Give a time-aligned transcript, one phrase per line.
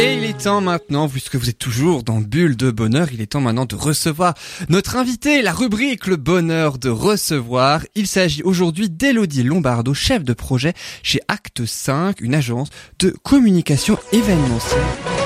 [0.00, 3.26] Et il est temps maintenant, puisque vous êtes toujours dans Bulle de Bonheur, il est
[3.26, 4.34] temps maintenant de recevoir
[4.68, 7.84] notre invité, la rubrique Le Bonheur de recevoir.
[7.96, 10.72] Il s'agit aujourd'hui d'Elodie Lombardo, chef de projet
[11.02, 12.68] chez Acte 5, une agence
[13.00, 15.17] de communication événementielle.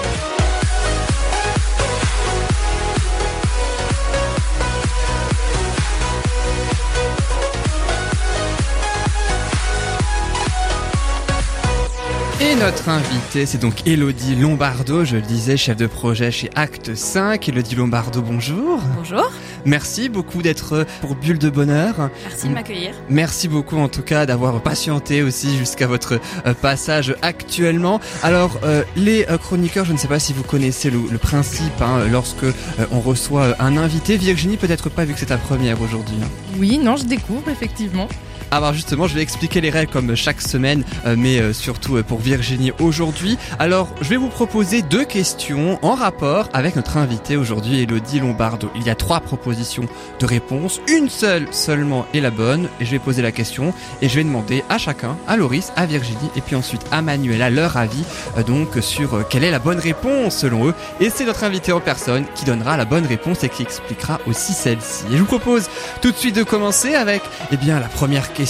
[12.45, 16.93] Et notre invité, c'est donc Elodie Lombardo, je le disais, chef de projet chez Acte
[16.97, 17.49] 5.
[17.49, 18.81] Elodie Lombardo, bonjour.
[18.97, 19.31] Bonjour.
[19.65, 22.11] Merci beaucoup d'être pour Bulle de Bonheur.
[22.27, 22.91] Merci de m'accueillir.
[23.09, 28.01] Merci beaucoup en tout cas d'avoir patienté aussi jusqu'à votre euh, passage actuellement.
[28.25, 31.81] Alors euh, les euh, chroniqueurs, je ne sais pas si vous connaissez le, le principe
[31.81, 32.45] hein, lorsque
[32.91, 34.17] on reçoit un invité.
[34.17, 36.17] Virginie, peut-être pas vu que c'est ta première aujourd'hui.
[36.21, 36.29] hein.
[36.59, 38.09] Oui, non, je découvre effectivement.
[38.53, 42.03] Alors justement, je vais expliquer les règles comme chaque semaine, euh, mais euh, surtout euh,
[42.03, 43.39] pour Virginie aujourd'hui.
[43.59, 48.71] Alors, je vais vous proposer deux questions en rapport avec notre invité aujourd'hui, Elodie Lombardo.
[48.77, 49.85] Il y a trois propositions
[50.21, 53.73] de réponse, une seule seulement est la bonne, et je vais poser la question
[54.03, 57.49] et je vais demander à chacun, à Loris, à Virginie, et puis ensuite à Manuela
[57.49, 58.05] leur avis
[58.47, 60.75] donc sur quelle est la bonne réponse selon eux.
[61.01, 64.53] Et c'est notre invité en personne qui donnera la bonne réponse et qui expliquera aussi
[64.53, 65.05] celle-ci.
[65.11, 65.71] Et je vous propose
[66.03, 68.42] tout de suite de commencer avec eh bien la première question,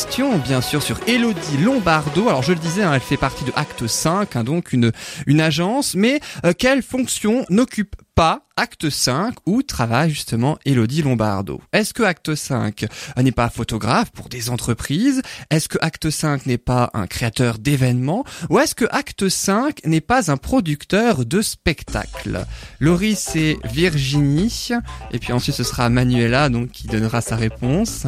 [0.47, 2.27] bien sûr, sur Elodie Lombardo.
[2.29, 4.91] Alors je le disais, hein, elle fait partie de Acte 5, hein, donc une,
[5.27, 11.61] une agence, mais euh, quelle fonction n'occupe pas Acte 5 où travaille justement Elodie Lombardo?
[11.75, 12.87] Est-ce que Acte 5
[13.19, 15.21] n'est pas photographe pour des entreprises?
[15.51, 18.25] Est-ce que Acte 5 n'est pas un créateur d'événements?
[18.49, 22.47] Ou est-ce que Acte 5 n'est pas un producteur de spectacles?
[22.81, 24.71] Loris et Virginie,
[25.11, 28.07] et puis ensuite ce sera Manuela donc qui donnera sa réponse.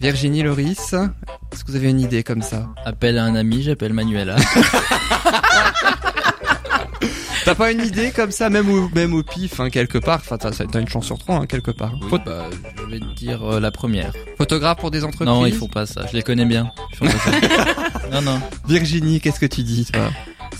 [0.00, 0.92] Virginie, Loris,
[1.52, 4.36] est-ce que vous avez une idée comme ça Appelle à un ami, j'appelle Manuela.
[7.44, 10.18] T'as pas une idée comme ça, même au, même au pif, hein, quelque part?
[10.18, 11.92] Enfin, t'as une chance sur trois, hein, quelque part.
[12.10, 14.12] Oui, bah, je vais te dire euh, la première.
[14.36, 15.28] photographe pour des entreprises?
[15.28, 16.06] Non, ils font pas ça.
[16.10, 16.72] Je les connais bien.
[16.90, 17.30] Ils font pas ça.
[18.12, 18.40] non, non.
[18.66, 20.10] Virginie, qu'est-ce que tu dis, toi?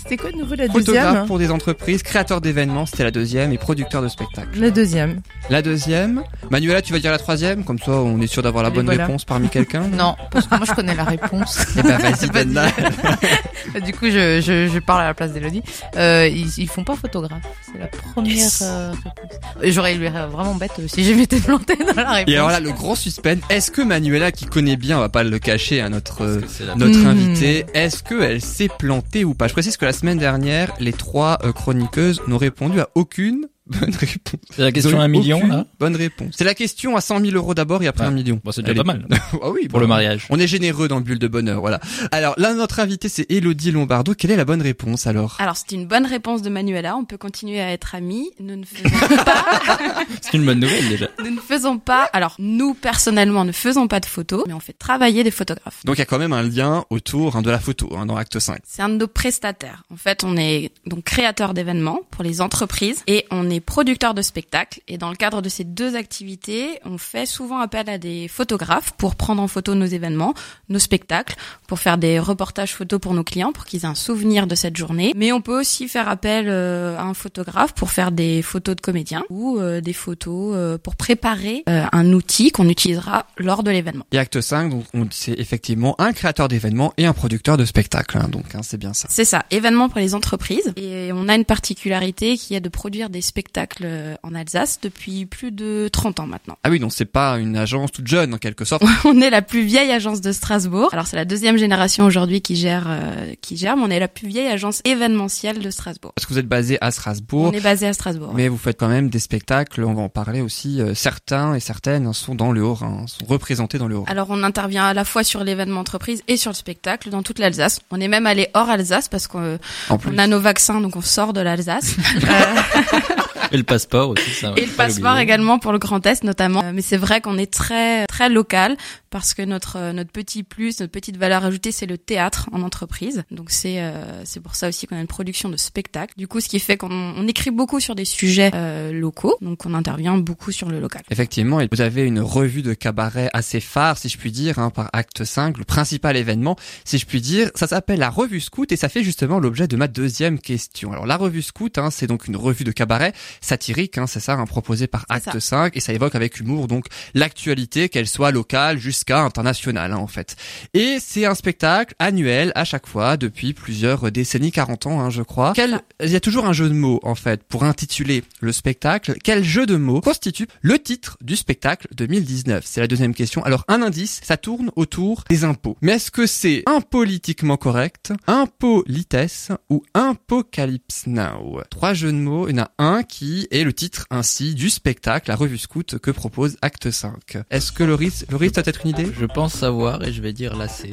[0.09, 3.51] C'était quoi de nouveau la Photographe deuxième pour des entreprises, créateur d'événements, c'était la deuxième,
[3.51, 4.57] et producteur de spectacles.
[4.57, 5.19] La deuxième.
[5.49, 6.23] La deuxième.
[6.49, 8.85] Manuela, tu vas dire la troisième, comme ça on est sûr d'avoir la Allez, bonne
[8.85, 9.05] voilà.
[9.05, 9.81] réponse parmi quelqu'un.
[9.97, 11.59] Non, parce que moi je connais la réponse.
[11.77, 12.71] Eh ben vas-y, donne-la.
[13.81, 15.61] du coup, je, je, je parle à la place d'Elodie.
[15.97, 17.41] Euh, ils, ils font pas photographe.
[17.65, 18.61] C'est la première Yes.
[18.65, 19.39] euh, réponse.
[19.73, 22.31] J'aurais eu l'air vraiment bête si je m'étais plantée dans la réponse.
[22.33, 25.23] Et alors là, le grand suspense, est-ce que Manuela, qui connaît bien, on va pas
[25.23, 26.41] le cacher à notre euh,
[26.77, 29.47] notre invitée, est-ce qu'elle s'est plantée ou pas?
[29.47, 33.93] Je précise que la semaine dernière, les trois euh, chroniqueuses n'ont répondu à aucune bonne
[33.95, 34.39] réponse.
[34.51, 36.33] C'est la question à un million, là Bonne réponse.
[36.37, 38.09] C'est la question à 100 000 euros d'abord et après Ouais.
[38.09, 38.39] un million.
[38.43, 39.07] Bon, c'est déjà pas mal.
[39.41, 39.79] ah oui, Pour bon.
[39.79, 40.25] le mariage.
[40.29, 41.79] On est généreux dans le bulle de bonheur, voilà.
[42.11, 44.13] Alors là, notre invité, c'est Elodie Lombardo.
[44.13, 45.35] Quelle est la bonne réponse alors?
[45.39, 46.95] Alors, c'est une bonne réponse de Manuela.
[46.95, 48.29] On peut continuer à être amis.
[48.39, 48.89] Nous ne faisons
[49.25, 49.45] pas,
[50.21, 51.07] C'est une bonne nouvelle, déjà.
[51.23, 54.73] nous ne faisons pas, alors, nous, personnellement, ne faisons pas de photos, mais on fait
[54.77, 55.83] travailler des photographes.
[55.85, 58.15] Donc il y a quand même un lien autour hein, de la photo hein, dans
[58.15, 58.59] Acte 5.
[58.65, 59.83] C'est un de nos prestataires.
[59.91, 64.21] En fait, on est donc créateur d'événements pour les entreprises et on est producteur de
[64.21, 64.81] spectacles.
[64.87, 68.91] Et dans le cadre de ces deux activités, on fait souvent appel à des photographes
[68.97, 70.33] pour prendre en photo nos événements,
[70.69, 71.35] nos spectacles,
[71.67, 74.77] pour faire des reportages photos pour nos clients, pour qu'ils aient un souvenir de cette
[74.77, 75.13] journée.
[75.15, 78.81] Mais on peut aussi faire appel euh, à un photographe pour faire des photos de
[78.81, 84.05] comédiens ou euh, des photos euh, pour préparer un outil qu'on utilisera lors de l'événement.
[84.11, 88.17] Et Acte 5, donc on c'est effectivement un créateur d'événements et un producteur de spectacles.
[88.17, 89.07] hein, donc hein, c'est bien ça.
[89.09, 90.73] C'est ça, événement pour les entreprises.
[90.75, 93.46] Et on a une particularité qui est de produire des spectacles
[93.81, 96.57] euh, en Alsace depuis plus de 30 ans maintenant.
[96.63, 98.83] Ah oui, donc c'est pas une agence toute jeune en quelque sorte.
[99.05, 100.89] On est la plus vieille agence de Strasbourg.
[100.93, 104.07] Alors c'est la deuxième génération aujourd'hui qui gère, euh, qui gère, mais on est la
[104.07, 106.13] plus vieille agence événementielle de Strasbourg.
[106.15, 107.45] Parce que vous êtes basé à Strasbourg.
[107.45, 108.33] On est basé à Strasbourg.
[108.35, 110.81] Mais vous faites quand même des spectacles, on va en parler aussi.
[110.81, 114.11] euh, certains et certaines sont dans le Haut-Rhin, sont représentés dans le Haut-Rhin.
[114.11, 117.39] Alors on intervient à la fois sur l'événement entreprise et sur le spectacle dans toute
[117.39, 117.79] l'Alsace.
[117.91, 119.57] On est même allé hors Alsace parce qu'on
[119.89, 121.95] on a nos vaccins donc on sort de l'Alsace.
[122.27, 122.55] Euh,
[123.51, 124.53] Et le passeport aussi, ça.
[124.57, 126.63] Et le passeport également pour le Grand Est notamment.
[126.63, 128.75] Euh, Mais c'est vrai qu'on est très très local
[129.09, 132.61] parce que notre euh, notre petit plus, notre petite valeur ajoutée, c'est le théâtre en
[132.61, 133.23] entreprise.
[133.31, 136.13] Donc c'est euh, c'est pour ça aussi qu'on a une production de spectacle.
[136.17, 139.65] Du coup, ce qui fait qu'on on écrit beaucoup sur des sujets euh, locaux, donc
[139.65, 141.01] on intervient beaucoup sur le local.
[141.09, 144.69] Effectivement, et vous avez une revue de cabaret assez phare, si je puis dire, hein,
[144.69, 146.55] par Acte 5, le principal événement,
[146.85, 147.51] si je puis dire.
[147.55, 150.91] Ça s'appelle la Revue Scout et ça fait justement l'objet de ma deuxième question.
[150.91, 154.33] Alors la Revue Scout, hein, c'est donc une revue de cabaret satirique, hein, c'est ça,
[154.33, 155.39] hein, proposée par Acte ça.
[155.39, 159.97] 5 et ça évoque avec humour donc l'actualité, qu'elle soit locale, juste jusqu'à international hein,
[159.97, 160.35] en fait.
[160.73, 165.21] Et c'est un spectacle annuel à chaque fois depuis plusieurs décennies, 40 ans hein, je
[165.21, 165.53] crois.
[165.55, 169.15] Quel, il y a toujours un jeu de mots en fait pour intituler le spectacle.
[169.23, 173.43] Quel jeu de mots constitue le titre du spectacle 2019 C'est la deuxième question.
[173.43, 175.77] Alors un indice, ça tourne autour des impôts.
[175.81, 181.61] Mais est-ce que c'est impolitiquement correct, impolitesse ou Apocalypse Now?
[181.69, 184.71] Trois jeux de mots, il y en a un qui est le titre ainsi du
[184.71, 187.37] spectacle, la revue scout que propose Acte 5.
[187.51, 189.11] Est-ce que Loris, Loris, t'as peut-être idée?
[189.17, 190.91] Je pense savoir et je vais dire la C.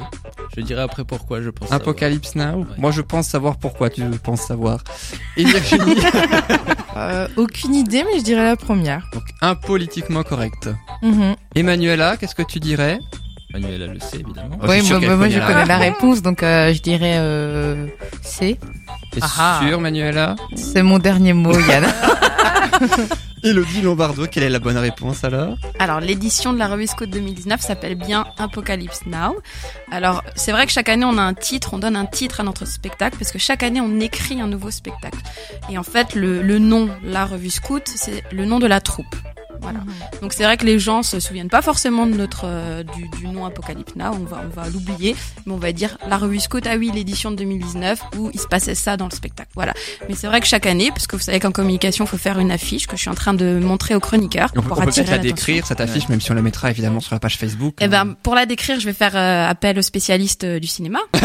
[0.55, 1.81] Je dirai après pourquoi je pense savoir.
[1.81, 2.59] Apocalypse Now?
[2.59, 2.65] Ouais.
[2.77, 4.83] Moi je pense savoir pourquoi tu penses savoir.
[5.37, 5.95] Et Virginie
[6.97, 9.09] Euh, aucune idée, mais je dirais la première.
[9.11, 10.69] Donc impolitiquement correct.
[11.01, 11.35] Mhm.
[11.53, 12.99] Emmanuela, qu'est-ce que tu dirais?
[13.51, 14.57] Manuela le sait évidemment.
[14.61, 17.87] Oh, oui, moi, je la connais la réponse, donc euh, je dirais euh,
[18.21, 18.57] C.
[19.11, 19.61] T'es ah.
[19.61, 20.35] sûr Manuela?
[20.55, 21.85] C'est mon dernier mot, Yann.
[23.45, 27.61] Elodie Lombardo, quelle est la bonne réponse alors Alors, l'édition de la revue Scout 2019
[27.61, 29.35] s'appelle bien Apocalypse Now.
[29.91, 32.43] Alors, c'est vrai que chaque année, on a un titre, on donne un titre à
[32.43, 35.19] notre spectacle, parce que chaque année, on écrit un nouveau spectacle.
[35.69, 39.15] Et en fait, le, le nom, la revue Scout, c'est le nom de la troupe.
[39.65, 39.79] Voilà.
[40.21, 43.27] Donc c'est vrai que les gens se souviennent pas forcément de notre euh, du, du
[43.27, 45.15] nom Apocalypse Now, on va on va l'oublier,
[45.45, 48.47] mais on va dire la revue Scout ah oui l'édition de 2019 où il se
[48.47, 49.49] passait ça dans le spectacle.
[49.55, 49.73] Voilà.
[50.07, 52.39] Mais c'est vrai que chaque année, parce que vous savez qu'en communication, il faut faire
[52.39, 54.81] une affiche que je suis en train de montrer aux chroniqueurs On peut, pour on
[54.81, 57.37] peut peut-être la décrire, cette affiche, même si on la mettra évidemment sur la page
[57.37, 57.75] Facebook.
[57.81, 60.99] Eh ben, pour la décrire, je vais faire euh, appel aux spécialistes euh, du cinéma.
[61.13, 61.21] ah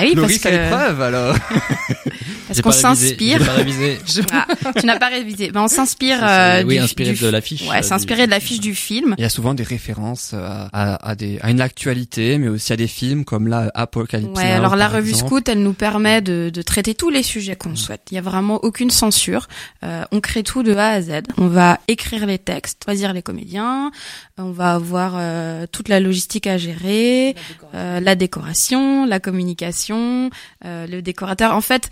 [0.00, 1.36] oui, parce Loris a que l'épreuve alors
[2.52, 3.40] parce qu'on s'inspire.
[3.40, 3.98] Révisé.
[4.32, 4.46] Ah,
[4.78, 5.50] tu n'as pas révisé.
[5.50, 6.18] Ben, on s'inspire.
[6.22, 7.62] Euh, oui, du- inspiré du- de l'affiche.
[7.68, 9.14] Ouais, euh, c'est inspiré de l'affiche du film.
[9.18, 12.72] Il y a souvent des références à, à, à des, à une actualité, mais aussi
[12.72, 15.26] à des films comme là Apocalypse Ouais, Now, alors la revue exemple.
[15.26, 18.02] Scout, elle nous permet de, de traiter tous les sujets qu'on souhaite.
[18.10, 19.48] Il y a vraiment aucune censure.
[19.84, 21.10] Euh, on crée tout de A à Z.
[21.38, 23.90] On va écrire les textes, choisir les comédiens.
[24.38, 27.34] On va avoir euh, toute la logistique à gérer,
[27.74, 30.30] euh, la décoration, la communication,
[30.64, 31.54] euh, le décorateur.
[31.54, 31.90] En fait,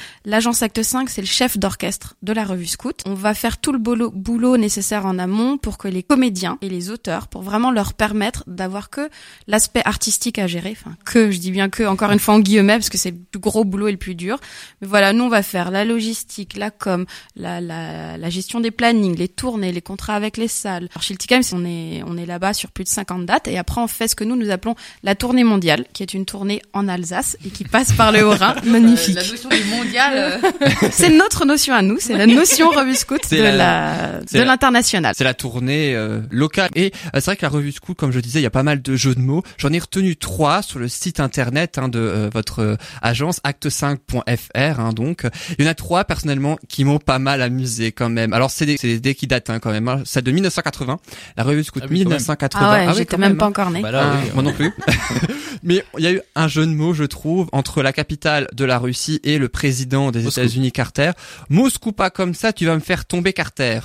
[0.50, 3.02] l'agence Acte 5, c'est le chef d'orchestre de la revue Scout.
[3.06, 6.68] On va faire tout le boulot, boulot nécessaire en amont pour que les comédiens et
[6.68, 9.08] les auteurs, pour vraiment leur permettre d'avoir que
[9.46, 10.76] l'aspect artistique à gérer.
[10.76, 13.18] Enfin, que, je dis bien que, encore une fois en guillemets, parce que c'est le
[13.30, 14.40] plus gros boulot et le plus dur.
[14.80, 17.06] Mais voilà, nous, on va faire la logistique, la com,
[17.36, 20.88] la, la, la gestion des plannings, les tournées, les contrats avec les salles.
[20.90, 23.46] Alors, chez le TICAM, on est, on est là-bas sur plus de 50 dates.
[23.46, 24.74] Et après, on fait ce que nous, nous appelons
[25.04, 28.56] la tournée mondiale, qui est une tournée en Alsace et qui passe par le Haut-Rhin.
[28.64, 29.14] Magnifique.
[29.14, 30.39] La notion du mondial.
[30.90, 35.14] C'est notre notion à nous, c'est la notion revue scout de la- de la- l'international.
[35.16, 36.70] C'est la tournée euh, locale.
[36.74, 38.62] Et euh, c'est vrai que la revue Scout, comme je disais, il y a pas
[38.62, 39.42] mal de jeux de mots.
[39.58, 44.80] J'en ai retenu trois sur le site internet hein, de euh, votre euh, agence acte5.fr.
[44.80, 45.26] Hein, donc,
[45.58, 48.32] il y en a trois personnellement qui m'ont pas mal amusé quand même.
[48.32, 49.88] Alors c'est des, c'est des idées qui datent hein, quand même.
[49.88, 50.02] Hein.
[50.04, 50.98] C'est de 1980.
[51.36, 52.18] La revue Scout Ah oui, quand même.
[52.18, 52.60] 1980.
[52.66, 53.48] Ah ouais, oui, j'étais même pas hein.
[53.48, 53.82] encore née.
[53.82, 54.72] Bah là, Ah, oui, moi non plus.
[55.62, 58.64] Mais il y a eu un jeu de mots, je trouve, entre la capitale de
[58.64, 60.26] la Russie et le président des.
[60.30, 61.12] États-Unis, Carter.
[61.48, 63.80] Moscou pas comme ça, tu vas me faire tomber Carter.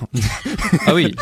[0.87, 1.15] Ah oui,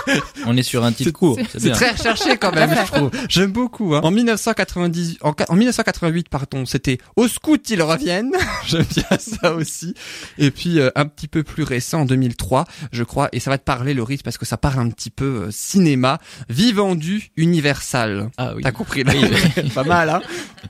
[0.46, 1.38] on est sur un titre court.
[1.58, 3.12] C'est très recherché quand même, je trouve.
[3.30, 3.96] J'aime beaucoup.
[3.96, 4.02] Hein.
[4.04, 8.32] En 1998, en, qua- en 1988, pardon, c'était au scout ils reviennent.
[8.68, 9.94] J'aime bien ça aussi.
[10.38, 13.58] Et puis euh, un petit peu plus récent, en 2003, je crois, et ça va
[13.58, 16.20] te parler, Loris, parce que ça part un petit peu euh, cinéma.
[16.50, 18.30] Vivendu Universal.
[18.38, 18.64] Ah oui.
[18.64, 19.28] T'as compris là Oui,
[19.58, 19.70] oui.
[19.76, 20.22] Pas mal, hein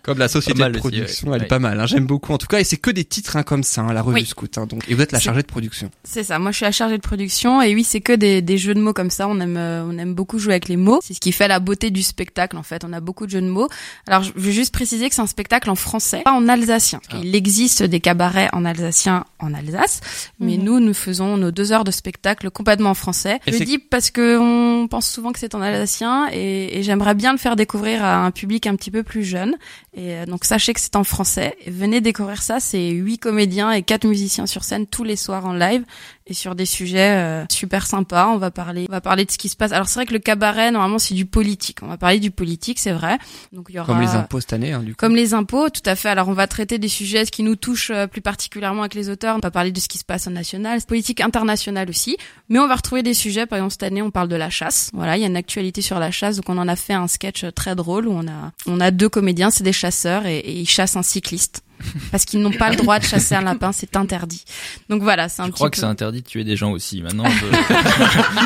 [0.01, 1.37] Comme la société de aussi, production, ouais.
[1.37, 1.79] elle est pas mal.
[1.79, 1.85] Hein.
[1.85, 2.33] J'aime beaucoup.
[2.33, 4.23] En tout cas, et c'est que des titres hein, comme ça, hein, la revue Oui.
[4.57, 5.89] Hein, donc, et vous êtes la chargée de production.
[6.03, 6.39] C'est ça.
[6.39, 8.79] Moi, je suis la chargée de production et oui, c'est que des, des jeux de
[8.81, 9.27] mots comme ça.
[9.27, 10.99] On aime, euh, on aime beaucoup jouer avec les mots.
[11.03, 12.57] C'est ce qui fait la beauté du spectacle.
[12.57, 13.67] En fait, on a beaucoup de jeux de mots.
[14.07, 16.99] Alors, je veux juste préciser que c'est un spectacle en français, pas en alsacien.
[17.11, 17.17] Ah.
[17.23, 19.99] Il existe des cabarets en alsacien en Alsace,
[20.39, 20.63] mais Mhm.
[20.63, 23.39] nous, nous faisons nos deux heures de spectacle complètement en français.
[23.45, 26.83] Et je le dis parce que on pense souvent que c'est en alsacien et, et
[26.83, 29.55] j'aimerais bien le faire découvrir à un public un petit peu plus jeune.
[29.93, 31.55] Et euh, donc, sachez que c'est en français.
[31.65, 32.59] Et venez découvrir ça.
[32.59, 35.83] C'est huit comédiens et quatre musiciens sur scène tous les soirs en live
[36.25, 38.27] et sur des sujets euh, super sympas.
[38.27, 39.71] On va parler, on va parler de ce qui se passe.
[39.71, 41.79] Alors c'est vrai que le cabaret normalement c'est du politique.
[41.81, 43.17] On va parler du politique, c'est vrai.
[43.51, 44.97] Donc il y aura Comme les impôts cette année, hein, du coup.
[44.97, 46.09] comme les impôts, tout à fait.
[46.09, 49.35] Alors on va traiter des sujets qui nous touchent euh, plus particulièrement avec les auteurs.
[49.35, 52.17] On va parler de ce qui se passe en national, politique internationale aussi.
[52.49, 53.45] Mais on va retrouver des sujets.
[53.45, 54.89] Par exemple cette année on parle de la chasse.
[54.93, 57.07] Voilà, il y a une actualité sur la chasse, donc on en a fait un
[57.07, 60.37] sketch euh, très drôle où on a on a deux comédiens, c'est des chasseurs et,
[60.37, 61.63] et ils chassent un cycliste.
[62.11, 64.43] Parce qu'ils n'ont pas le droit de chasser un lapin, c'est interdit.
[64.89, 65.71] Donc voilà, c'est un Je petit crois peu.
[65.71, 67.01] que c'est interdit de tuer des gens aussi.
[67.01, 67.45] Maintenant, je...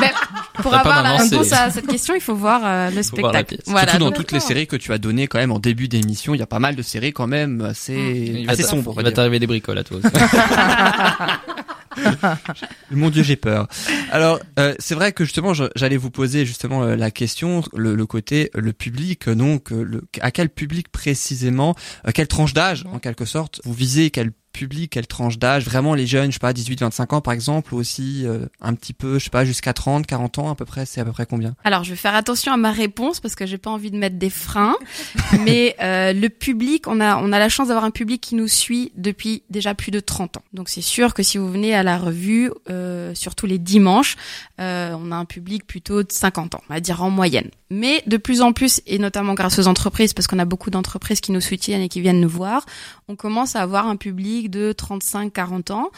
[0.00, 0.12] Mais
[0.62, 3.58] pour avoir la réponse à cette question, il faut voir euh, le Faut spectacle.
[3.66, 3.90] Voilà.
[3.92, 6.38] Surtout dans toutes les séries que tu as données quand même en début d'émission, il
[6.38, 8.94] y a pas mal de séries quand même assez, assez sombres.
[8.98, 10.08] il va t'arriver des bricoles à toi aussi.
[12.90, 13.68] Mon Dieu, j'ai peur.
[14.10, 18.06] Alors, euh, c'est vrai que justement, j'allais vous poser justement euh, la question, le, le
[18.06, 21.74] côté, le public, euh, donc, euh, le, à quel public précisément,
[22.06, 25.94] euh, quelle tranche d'âge, en quelque sorte, vous visez quel public, quelle tranche d'âge, vraiment
[25.94, 28.92] les jeunes, je sais pas, 18, 25 ans par exemple, ou aussi euh, un petit
[28.92, 31.26] peu, je sais pas, jusqu'à 30, 40 ans à peu près, c'est à peu près
[31.26, 31.54] combien?
[31.62, 34.16] Alors, je vais faire attention à ma réponse parce que j'ai pas envie de mettre
[34.16, 34.74] des freins.
[35.44, 38.48] mais euh, le public, on a on a la chance d'avoir un public qui nous
[38.48, 40.42] suit depuis déjà plus de 30 ans.
[40.52, 44.16] Donc c'est sûr que si vous venez à la revue, euh, surtout les dimanches,
[44.58, 47.50] on a un public plutôt de 50 ans, on va dire en moyenne.
[47.70, 51.20] Mais de plus en plus, et notamment grâce aux entreprises, parce qu'on a beaucoup d'entreprises
[51.20, 52.64] qui nous soutiennent et qui viennent nous voir,
[53.08, 55.90] on commence à avoir un public de 35-40 ans.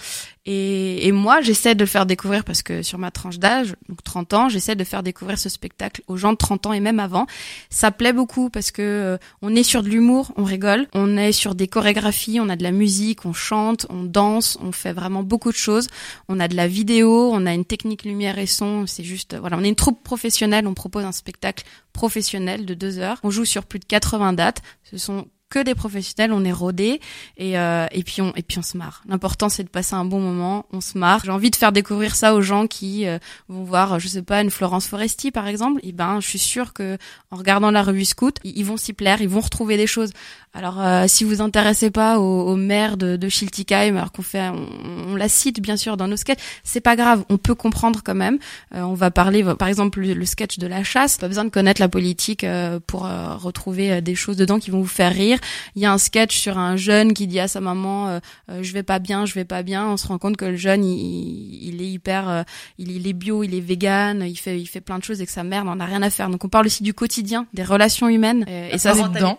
[0.46, 4.02] Et, et moi, j'essaie de le faire découvrir parce que sur ma tranche d'âge, donc
[4.02, 6.98] 30 ans, j'essaie de faire découvrir ce spectacle aux gens de 30 ans et même
[6.98, 7.26] avant.
[7.68, 11.32] Ça plaît beaucoup parce que euh, on est sur de l'humour, on rigole, on est
[11.32, 15.22] sur des chorégraphies, on a de la musique, on chante, on danse, on fait vraiment
[15.22, 15.88] beaucoup de choses.
[16.28, 18.86] On a de la vidéo, on a une technique lumière et son.
[18.86, 20.66] C'est juste, voilà, on est une troupe professionnelle.
[20.66, 23.18] On propose un spectacle professionnel de deux heures.
[23.22, 24.62] On joue sur plus de 80 dates.
[24.84, 27.00] Ce sont que des professionnels, on est rodés
[27.36, 29.02] et euh, et puis on et puis on se marre.
[29.08, 31.22] L'important c'est de passer un bon moment, on se marre.
[31.24, 34.40] J'ai envie de faire découvrir ça aux gens qui euh, vont voir, je sais pas,
[34.40, 35.80] une Florence Foresti par exemple.
[35.82, 36.96] Et ben, je suis sûre que
[37.30, 40.12] en regardant la revue Scout, ils vont s'y plaire, ils vont retrouver des choses.
[40.54, 44.48] Alors euh, si vous intéressez pas au, au maire de, de Schiltigheim, alors qu'on fait,
[44.48, 44.66] on,
[45.10, 48.14] on la cite bien sûr dans nos sketchs, c'est pas grave, on peut comprendre quand
[48.14, 48.38] même.
[48.74, 51.18] Euh, on va parler, par exemple, le, le sketch de la chasse.
[51.18, 54.80] Pas besoin de connaître la politique euh, pour euh, retrouver des choses dedans qui vont
[54.80, 55.38] vous faire rire.
[55.76, 58.18] Il y a un sketch sur un jeune qui dit à sa maman euh,
[58.50, 59.86] euh, je vais pas bien, je vais pas bien.
[59.86, 62.42] On se rend compte que le jeune il, il est hyper, euh,
[62.78, 65.26] il, il est bio, il est vegan, il fait il fait plein de choses et
[65.26, 66.28] que sa mère n'en a rien à faire.
[66.28, 68.44] Donc on parle aussi du quotidien, des relations humaines.
[68.48, 69.36] Euh, et ça c'est dedans.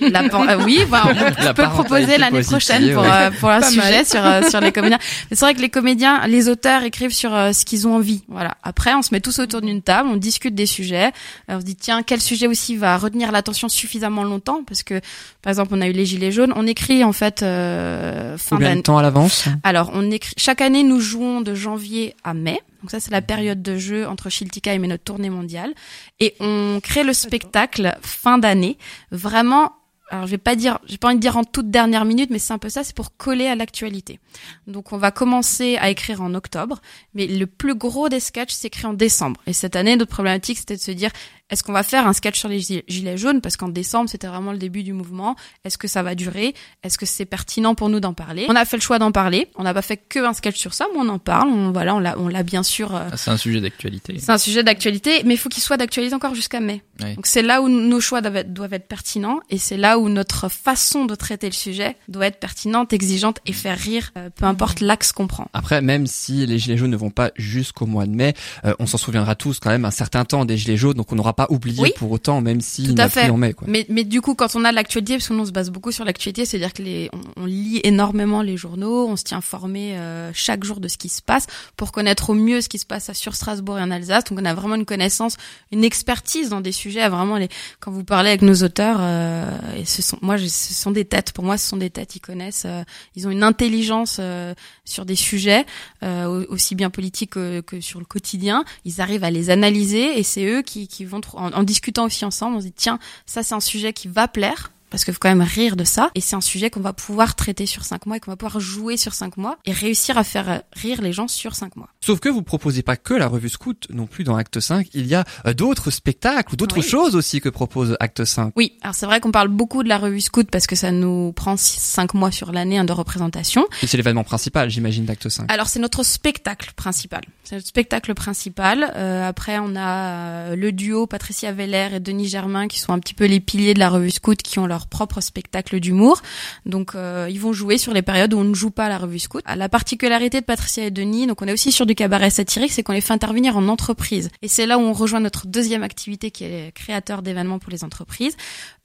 [0.00, 3.08] La euh, oui, bah, on La peut le proposer l'année prochaine pour, ouais.
[3.10, 4.98] euh, pour un Pas sujet sur euh, sur les comédiens.
[5.30, 8.22] Mais c'est vrai que les comédiens, les auteurs écrivent sur euh, ce qu'ils ont envie.
[8.28, 8.56] Voilà.
[8.62, 11.12] Après, on se met tous autour d'une table, on discute des sujets.
[11.48, 14.62] On se dit tiens, quel sujet aussi va retenir l'attention suffisamment longtemps?
[14.66, 15.00] Parce que
[15.42, 16.52] par exemple, on a eu les gilets jaunes.
[16.56, 20.60] On écrit en fait euh, fin Combien de temps à l'avance Alors, on écrit chaque
[20.60, 22.60] année, nous jouons de janvier à mai.
[22.82, 25.74] Donc ça, c'est la période de jeu entre Schiltigheim et notre tournée mondiale.
[26.18, 28.78] Et on crée le spectacle fin d'année,
[29.12, 29.72] vraiment.
[30.10, 32.38] Alors, je vais pas dire, j'ai pas envie de dire en toute dernière minute, mais
[32.38, 34.20] c'est un peu ça, c'est pour coller à l'actualité.
[34.66, 36.80] Donc, on va commencer à écrire en octobre,
[37.12, 39.38] mais le plus gros des sketchs s'écrit en décembre.
[39.46, 41.10] Et cette année, notre problématique, c'était de se dire,
[41.50, 43.40] est-ce qu'on va faire un sketch sur les gilets- jaunes?
[43.40, 45.34] Parce qu'en décembre, c'était vraiment le début du mouvement.
[45.64, 46.54] Est-ce que ça va durer?
[46.82, 48.46] Est-ce que c'est pertinent pour nous d'en parler?
[48.48, 49.48] On a fait le choix d'en parler.
[49.56, 51.48] On n'a pas fait que un sketch sur ça, mais on en parle.
[51.48, 52.94] On, voilà, on l'a, on l'a bien sûr.
[52.94, 54.16] euh, Ah, c'est un sujet d'actualité.
[54.18, 56.82] c'est un sujet d'actualité, mais il faut qu'il soit d'actualité encore jusqu'à mai.
[57.14, 60.08] Donc c'est là où nos choix doivent être, doivent être pertinents et c'est là où
[60.08, 64.44] notre façon de traiter le sujet doit être pertinente, exigeante et faire rire, euh, peu
[64.46, 65.48] importe l'axe qu'on prend.
[65.52, 68.86] Après, même si les gilets jaunes ne vont pas jusqu'au mois de mai, euh, on
[68.86, 71.46] s'en souviendra tous quand même un certain temps des gilets jaunes, donc on n'aura pas
[71.50, 71.92] oublié Oui.
[71.96, 73.30] pour autant, même s'il Tout à plus fait.
[73.30, 73.54] en mai.
[73.54, 73.66] Quoi.
[73.70, 75.92] Mais, mais du coup, quand on a l'actualité, parce que nous on se base beaucoup
[75.92, 79.96] sur l'actualité, c'est-à-dire que les, on, on lit énormément les journaux, on se tient informé
[79.96, 82.86] euh, chaque jour de ce qui se passe pour connaître au mieux ce qui se
[82.86, 84.24] passe sur Strasbourg et en Alsace.
[84.24, 85.36] Donc on a vraiment une connaissance,
[85.72, 87.08] une expertise dans des sujets.
[87.08, 87.48] Vraiment, les,
[87.80, 91.32] quand vous parlez avec nos auteurs, euh, et ce sont, moi, ce sont des têtes.
[91.32, 92.16] Pour moi, ce sont des têtes.
[92.16, 92.82] Ils connaissent, euh,
[93.14, 94.54] ils ont une intelligence euh,
[94.84, 95.64] sur des sujets
[96.02, 98.64] euh, au- aussi bien politiques que, que sur le quotidien.
[98.84, 102.56] Ils arrivent à les analyser et c'est eux qui, qui vont en, discutant aussi ensemble.
[102.56, 104.70] On se dit tiens, ça c'est un sujet qui va plaire.
[104.90, 106.10] Parce qu'il faut quand même rire de ça.
[106.14, 108.60] Et c'est un sujet qu'on va pouvoir traiter sur cinq mois et qu'on va pouvoir
[108.60, 111.88] jouer sur cinq mois et réussir à faire euh, rire les gens sur cinq mois.
[112.00, 115.06] Sauf que vous proposez pas que la revue Scout non plus dans Acte 5, il
[115.06, 116.82] y a euh, d'autres spectacles ou d'autres Oui.
[116.82, 118.52] choses aussi que propose Acte 5.
[118.56, 121.32] Oui, alors c'est vrai qu'on parle beaucoup de la revue Scout parce que ça nous
[121.32, 123.66] prend six- cinq mois sur l'année hein, de représentation.
[123.82, 125.50] Et c'est l'événement principal, j'imagine, d'Acte 5.
[125.52, 127.20] Alors c'est notre spectacle principal.
[127.44, 128.92] C'est notre spectacle principal.
[128.96, 133.14] Euh, après on a le duo Patricia Veller et Denis Germain qui sont un petit
[133.14, 136.22] peu les piliers de la revue Scout qui ont leur propre spectacle d'humour.
[136.66, 138.98] Donc euh, ils vont jouer sur les périodes où on ne joue pas à la
[138.98, 139.42] revue Scout.
[139.46, 142.82] La particularité de Patricia et Denis, donc on est aussi sur du cabaret satirique, c'est
[142.82, 144.30] qu'on les fait intervenir en entreprise.
[144.42, 147.84] Et c'est là où on rejoint notre deuxième activité qui est créateur d'événements pour les
[147.84, 148.36] entreprises.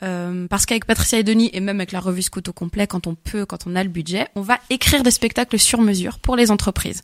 [0.04, 3.08] Euh, parce qu'avec Patricia et Denis et même avec la revue Scout au complet, quand
[3.08, 6.36] on peut, quand on a le budget, on va écrire des spectacles sur mesure pour
[6.36, 7.04] les entreprises.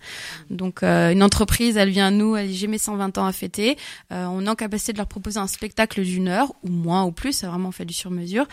[0.50, 3.31] Donc euh, une entreprise, elle vient à nous, elle dit j'ai mes 120 ans à
[3.31, 3.77] fêter,
[4.12, 7.12] euh, on est en capacité de leur proposer un spectacle d'une heure ou moins ou
[7.12, 8.48] plus, c'est vraiment fait du sur mesure.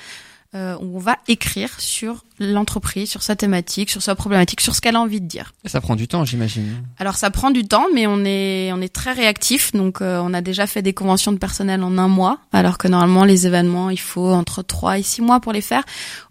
[0.55, 4.97] Euh, on va écrire sur l'entreprise, sur sa thématique, sur sa problématique, sur ce qu'elle
[4.97, 5.53] a envie de dire.
[5.65, 6.83] Ça prend du temps, j'imagine.
[6.99, 9.73] Alors ça prend du temps, mais on est on est très réactif.
[9.73, 12.89] Donc euh, on a déjà fait des conventions de personnel en un mois, alors que
[12.89, 15.83] normalement les événements il faut entre trois et six mois pour les faire.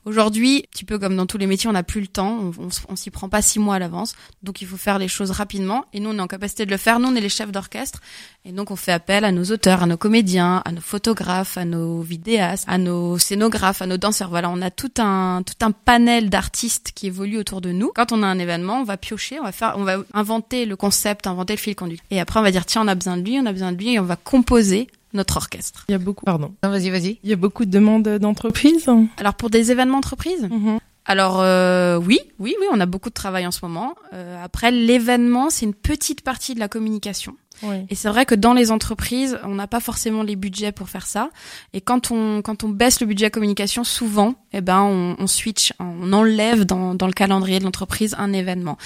[0.06, 2.66] Aujourd'hui, un petit peu comme dans tous les métiers, on n'a plus le temps, on,
[2.66, 5.32] on, on s'y prend pas six mois à l'avance, donc il faut faire les choses
[5.32, 5.86] rapidement.
[5.94, 7.00] Et nous on est en capacité de le faire.
[7.00, 8.02] Nous on est les chefs d'orchestre,
[8.44, 11.66] et donc on fait appel à nos auteurs, à nos comédiens, à nos photographes, à
[11.66, 14.30] nos vidéastes, à nos scénographes, à nos danseurs.
[14.30, 17.92] Voilà, on a tout un tout un panel d'artistes qui évoluent autour de nous.
[17.96, 20.76] Quand on a un événement, on va piocher, on va faire, on va inventer le
[20.76, 22.06] concept, inventer le fil conducteur.
[22.12, 23.78] Et après on va dire tiens on a besoin de lui, on a besoin de
[23.78, 25.86] lui, et on va composer notre orchestre.
[25.88, 26.54] Il y a beaucoup, pardon.
[26.64, 27.20] Non, vas-y, vas-y.
[27.24, 28.90] Il y a beaucoup de demandes d'entreprises.
[29.18, 30.80] Alors pour des événements entreprises, Mhm.
[31.06, 33.96] alors euh, oui, oui, oui, on a beaucoup de travail en ce moment.
[34.14, 37.38] Euh, après l'événement, c'est une petite partie de la communication.
[37.64, 37.76] Oui.
[37.90, 41.06] Et c'est vrai que dans les entreprises, on n'a pas forcément les budgets pour faire
[41.08, 41.30] ça.
[41.74, 45.74] Et quand on quand on baisse le budget communication, souvent, eh ben on, on switch,
[45.80, 48.78] on enlève dans dans le calendrier de l'entreprise un événement.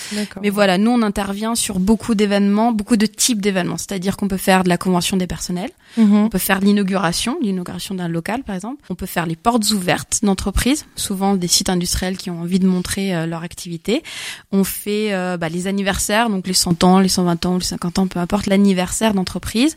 [0.42, 3.78] Mais voilà, nous on intervient sur beaucoup d'événements, beaucoup de types d'événements.
[3.78, 6.16] C'est-à-dire qu'on peut faire de la convention des personnels, Mhm.
[6.16, 8.84] on peut faire l'inauguration, l'inauguration d'un local par exemple.
[8.90, 12.68] On peut faire les portes ouvertes d'entreprises, souvent des sites industriels qui ont envie de
[12.68, 14.04] montrer euh, leur activité.
[14.52, 18.00] On fait euh, bah, les anniversaires, donc les 100 ans, les 120 ans, les 50
[18.00, 19.76] ans, peu importe, l'anniversaire d'entreprise.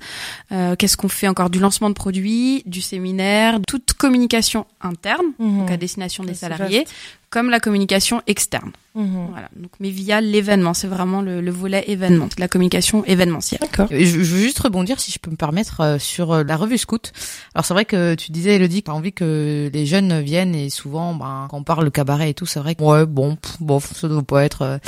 [0.50, 1.50] Euh, Qu'est-ce qu'on fait encore?
[1.50, 5.58] Du lancement de produits, du séminaire, toute communication interne, Mhm.
[5.60, 6.86] donc à destination des salariés,
[7.30, 8.72] comme la communication externe.
[8.94, 9.28] Mhm.
[9.30, 9.48] Voilà.
[9.56, 13.60] Donc, mais via l'événement, c'est vraiment le, le volet événement, la communication événementielle.
[13.62, 13.86] D'accord.
[13.90, 16.76] Je, je veux juste rebondir, si je peux me permettre, euh, sur euh, la revue
[16.76, 17.12] Scout.
[17.54, 20.68] Alors c'est vrai que tu disais, Elodie, que t'as envie que les jeunes viennent et
[20.68, 23.56] souvent, ben, quand on parle de cabaret et tout, c'est vrai que ouais, bon, pff,
[23.60, 24.78] bof, ça doit pas être.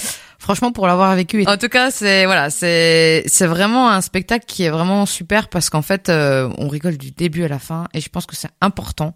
[0.45, 1.45] Euh, Franchement, pour l'avoir vécu.
[1.47, 5.71] En tout cas, c'est voilà, c'est c'est vraiment un spectacle qui est vraiment super parce
[5.71, 8.51] qu'en fait, euh, on rigole du début à la fin et je pense que c'est
[8.61, 9.15] important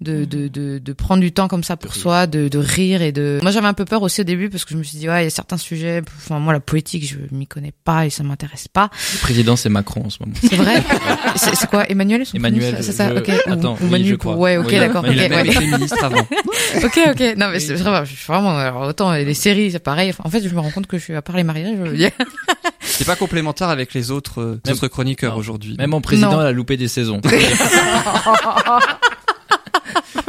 [0.00, 3.12] de, de, de, de prendre du temps comme ça pour soi, de, de rire et
[3.12, 3.38] de.
[3.42, 5.22] Moi, j'avais un peu peur aussi au début parce que je me suis dit ouais,
[5.22, 6.02] il y a certains sujets.
[6.18, 8.90] Enfin, moi, la politique, je m'y connais pas et ça m'intéresse pas.
[9.14, 10.34] Le président, c'est Macron en ce moment.
[10.42, 10.82] C'est vrai?
[11.36, 13.14] c'est quoi, Emmanuel son Emmanuel, C'est ça.
[13.14, 13.28] je- Ok.
[13.46, 14.36] Ou- attends, ou oui, Manu je crois.
[14.36, 14.56] Ouais.
[14.56, 15.04] Ok, Oui, d'accord.
[15.04, 15.46] a même ouais.
[15.46, 16.26] été ministre avant.
[16.82, 17.34] Ok, ok.
[17.36, 20.12] Non, mais c'est vraiment, je suis vraiment, alors, autant les séries, c'est pareil.
[20.24, 22.08] En fait, je me rends compte que je suis, à part les mariages, je.
[22.80, 25.74] C'est pas complémentaire avec les autres, euh, Même- autres chroniqueurs aujourd'hui.
[25.78, 26.40] Même mon président, Non.
[26.42, 27.20] elle a loupé des saisons.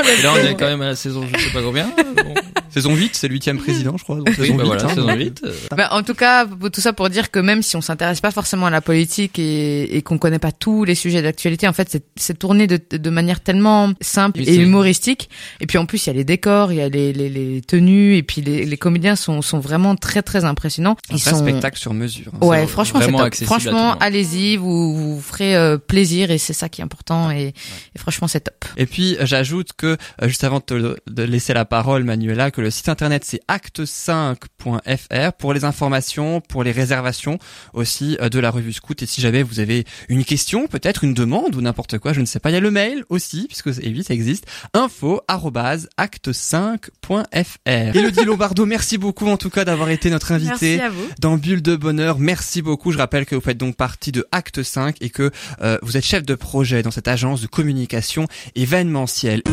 [0.07, 1.87] Et là, on est quand même à la saison, je sais pas combien.
[1.87, 2.33] Bon.
[2.75, 4.17] Saison 8, c'est le huitième président, je crois.
[4.17, 4.89] donc Oui, saison bah 8, voilà, hein.
[4.89, 5.41] saison 8.
[5.45, 8.31] euh, Bah, en tout cas, tout ça pour dire que même si on s'intéresse pas
[8.31, 11.89] forcément à la politique et, et qu'on connaît pas tous les sujets d'actualité, en fait,
[12.17, 15.29] c'est- tourné de, de manière tellement simple Oui, et humoristique.
[15.61, 17.61] Et puis en plus, il y a les décors, il y a les, les, les
[17.61, 20.97] tenues, et puis les, les comédiens sont, sont vraiment très très impressionnants.
[21.09, 22.31] Un Ils vrai sont spectacle sur mesure.
[22.33, 22.45] hein.
[22.45, 22.99] Ouais, franchement,
[23.31, 27.53] c'est Franchement, allez-y, vous vous ferez euh, plaisir et c'est ça qui est important et,
[27.95, 28.65] et franchement, c'est top.
[28.75, 32.61] Et puis euh, j'ajoute que juste avant de te de laisser la parole Manuela que
[32.65, 37.37] le site internet c'est acte5.fr pour les informations, pour les réservations
[37.73, 41.13] aussi euh, de la revue Scout et si jamais vous avez une question, peut-être une
[41.13, 43.67] demande ou n'importe quoi, je ne sais pas, il y a le mail aussi puisque
[43.67, 46.87] évidemment ça existe info acte5.fr.
[47.67, 51.07] Elodie Lombardo, merci beaucoup en tout cas d'avoir été notre invitée Merci à vous.
[51.19, 52.17] dans Bulle de Bonheur.
[52.17, 52.91] Merci beaucoup.
[52.91, 55.29] Je rappelle que vous faites donc partie de Acte 5 et que
[55.61, 58.25] euh, vous êtes chef de projet dans cette agence de communication
[58.55, 59.43] événementielle.